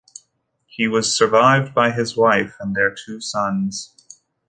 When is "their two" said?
2.75-3.21